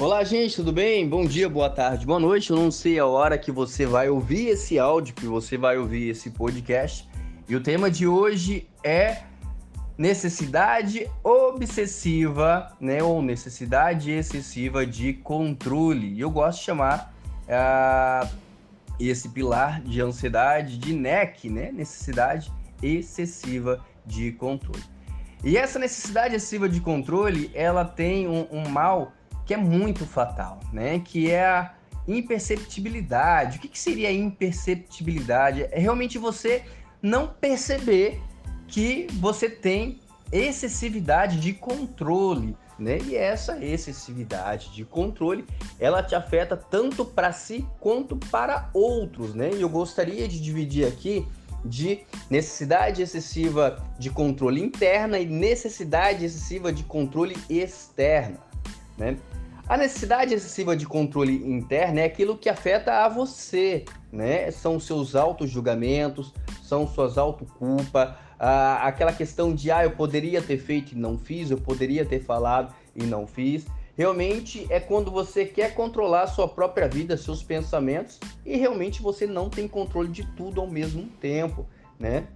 [0.00, 1.08] Olá, gente, tudo bem?
[1.08, 2.50] Bom dia, boa tarde, boa noite.
[2.50, 6.10] Eu não sei a hora que você vai ouvir esse áudio, que você vai ouvir
[6.10, 7.08] esse podcast.
[7.48, 9.22] E o tema de hoje é
[9.98, 16.14] necessidade obsessiva, né, ou necessidade excessiva de controle.
[16.14, 17.12] E eu gosto de chamar
[17.48, 18.28] uh,
[19.00, 24.84] esse pilar de ansiedade de NEC, né, necessidade excessiva de controle.
[25.42, 29.12] E essa necessidade excessiva de controle, ela tem um, um mal
[29.48, 31.00] que é muito fatal, né?
[31.02, 31.72] Que é a
[32.06, 33.56] imperceptibilidade.
[33.56, 35.66] O que, que seria imperceptibilidade?
[35.70, 36.64] É realmente você
[37.00, 38.20] não perceber
[38.66, 42.98] que você tem excessividade de controle, né?
[42.98, 45.46] E essa excessividade de controle,
[45.80, 49.48] ela te afeta tanto para si quanto para outros, né?
[49.54, 51.26] E eu gostaria de dividir aqui
[51.64, 58.38] de necessidade excessiva de controle interna e necessidade excessiva de controle externa,
[58.98, 59.16] né?
[59.68, 64.50] A necessidade excessiva de controle interno é aquilo que afeta a você, né?
[64.50, 66.32] São seus auto-julgamentos,
[66.62, 71.50] são suas autoculpa, ah, aquela questão de ah, eu poderia ter feito e não fiz,
[71.50, 73.66] eu poderia ter falado e não fiz.
[73.94, 79.26] Realmente é quando você quer controlar a sua própria vida, seus pensamentos, e realmente você
[79.26, 81.66] não tem controle de tudo ao mesmo tempo,
[81.98, 82.28] né?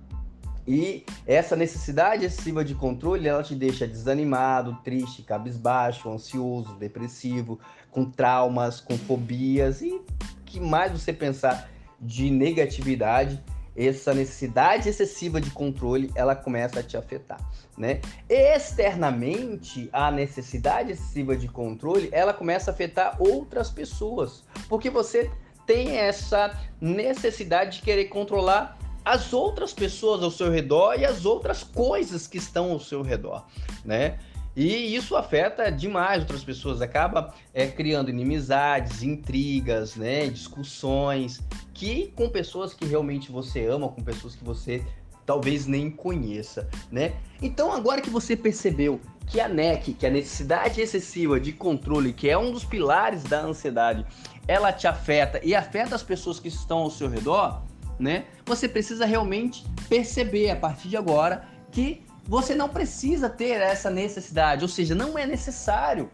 [0.67, 7.59] E essa necessidade excessiva de controle, ela te deixa desanimado, triste, cabisbaixo, ansioso, depressivo,
[7.91, 10.01] com traumas, com fobias e
[10.45, 13.43] que mais você pensar de negatividade,
[13.75, 17.41] essa necessidade excessiva de controle, ela começa a te afetar,
[17.77, 18.01] né?
[18.29, 25.31] Externamente, a necessidade excessiva de controle, ela começa a afetar outras pessoas, porque você
[25.67, 31.63] tem essa necessidade de querer controlar as outras pessoas ao seu redor e as outras
[31.63, 33.45] coisas que estão ao seu redor,
[33.85, 34.19] né?
[34.55, 41.41] E isso afeta demais outras pessoas, acaba é, criando inimizades, intrigas, né, discussões,
[41.73, 44.85] que com pessoas que realmente você ama, com pessoas que você
[45.25, 47.15] talvez nem conheça, né?
[47.41, 52.29] Então agora que você percebeu que a NEC, que a necessidade excessiva de controle, que
[52.29, 54.05] é um dos pilares da ansiedade,
[54.47, 57.63] ela te afeta e afeta as pessoas que estão ao seu redor,
[58.03, 58.25] né?
[58.45, 64.63] Você precisa realmente perceber a partir de agora que você não precisa ter essa necessidade,
[64.63, 66.11] ou seja, não é necessário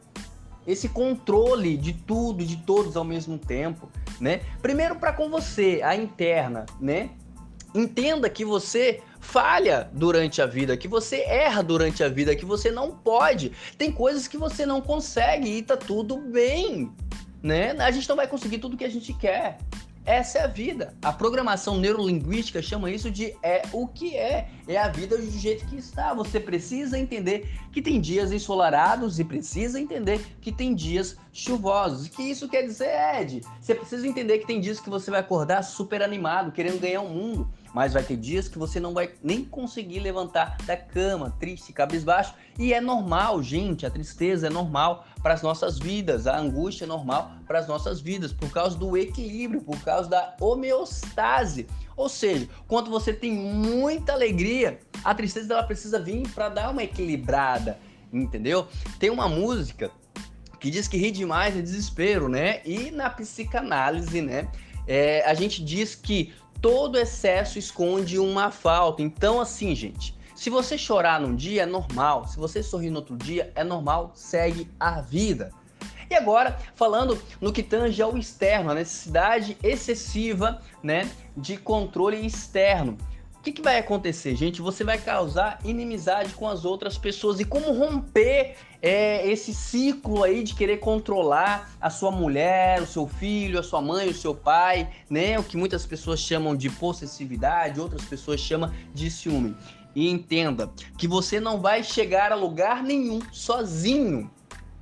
[0.66, 3.90] esse controle de tudo, de todos ao mesmo tempo,
[4.20, 4.42] né?
[4.60, 7.10] Primeiro para com você, a interna, né?
[7.74, 12.70] Entenda que você falha durante a vida, que você erra durante a vida, que você
[12.70, 13.52] não pode.
[13.78, 16.92] Tem coisas que você não consegue e tá tudo bem,
[17.42, 17.70] né?
[17.78, 19.58] A gente não vai conseguir tudo que a gente quer.
[20.08, 20.94] Essa é a vida.
[21.02, 24.48] A programação neurolinguística chama isso de é o que é.
[24.66, 26.14] É a vida do jeito que está.
[26.14, 32.06] Você precisa entender que tem dias ensolarados e precisa entender que tem dias chuvosos.
[32.06, 33.42] O que isso quer dizer, Ed?
[33.60, 37.10] Você precisa entender que tem dias que você vai acordar super animado, querendo ganhar o
[37.10, 41.72] mundo mas vai ter dias que você não vai nem conseguir levantar da cama, triste,
[41.72, 46.84] cabisbaixo, e é normal, gente, a tristeza é normal para as nossas vidas, a angústia
[46.84, 51.66] é normal para as nossas vidas, por causa do equilíbrio, por causa da homeostase.
[51.96, 56.82] Ou seja, quando você tem muita alegria, a tristeza ela precisa vir para dar uma
[56.82, 57.78] equilibrada,
[58.12, 58.66] entendeu?
[58.98, 59.90] Tem uma música
[60.60, 62.60] que diz que rir demais é desespero, né?
[62.64, 64.48] E na psicanálise, né?
[64.86, 69.02] É, a gente diz que todo excesso esconde uma falta.
[69.02, 73.16] Então, assim, gente, se você chorar num dia é normal, se você sorrir no outro
[73.16, 75.50] dia é normal, segue a vida.
[76.10, 82.96] E agora, falando no que tange ao externo, a necessidade excessiva né, de controle externo.
[83.38, 84.60] O que, que, vai acontecer, gente?
[84.60, 87.38] Você vai causar inimizade com as outras pessoas.
[87.38, 93.06] E como romper é, esse ciclo aí de querer controlar a sua mulher, o seu
[93.06, 95.38] filho, a sua mãe, o seu pai, né?
[95.38, 99.56] O que muitas pessoas chamam de possessividade, outras pessoas chamam de ciúme.
[99.94, 100.68] E entenda
[100.98, 104.28] que você não vai chegar a lugar nenhum sozinho.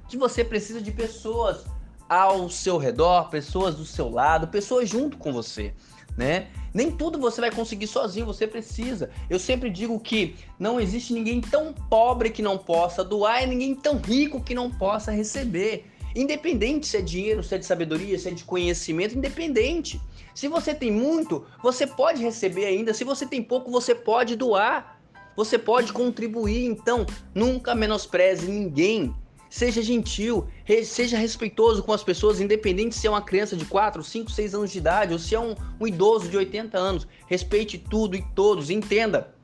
[0.09, 1.67] Que você precisa de pessoas
[2.09, 5.75] ao seu redor, pessoas do seu lado, pessoas junto com você
[6.17, 6.49] né?
[6.73, 9.11] Nem tudo você vai conseguir sozinho, você precisa.
[9.31, 13.75] Eu sempre digo que não existe ninguém tão pobre que não possa doar e ninguém
[13.75, 15.87] tão rico que não possa receber.
[16.15, 20.01] Independente se é dinheiro, se é de sabedoria, se é de conhecimento, independente.
[20.35, 22.95] Se você tem muito, você pode receber ainda.
[22.95, 24.99] Se você tem pouco, você pode doar.
[25.37, 26.65] Você pode contribuir.
[26.65, 27.05] Então,
[27.35, 29.15] nunca menospreze ninguém.
[29.57, 30.47] Seja gentil,
[30.85, 34.71] seja respeitoso com as pessoas, independente se é uma criança de 4, 5, 6 anos
[34.71, 37.09] de idade ou se é um, um idoso de 80 anos.
[37.27, 38.69] Respeite tudo e todos.
[38.69, 39.35] Entenda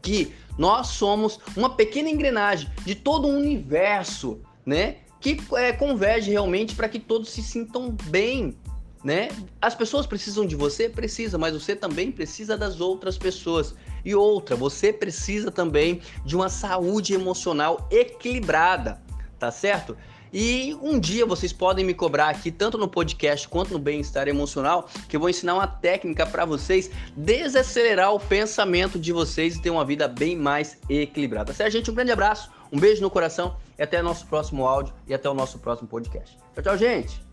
[0.00, 4.96] que nós somos uma pequena engrenagem de todo um universo, né?
[5.20, 8.56] que é, converge realmente para que todos se sintam bem,
[9.04, 9.28] né?
[9.60, 13.74] As pessoas precisam de você, precisa, mas você também precisa das outras pessoas.
[14.02, 19.02] E outra, você precisa também de uma saúde emocional equilibrada,
[19.40, 19.96] tá certo?
[20.32, 24.88] E um dia vocês podem me cobrar aqui, tanto no podcast quanto no bem-estar emocional,
[25.08, 29.70] que eu vou ensinar uma técnica para vocês desacelerar o pensamento de vocês e ter
[29.70, 31.52] uma vida bem mais equilibrada.
[31.52, 31.90] Certo, gente?
[31.90, 35.34] Um grande abraço, um beijo no coração e até nosso próximo áudio e até o
[35.34, 36.38] nosso próximo podcast.
[36.54, 37.29] Tchau, tchau, gente!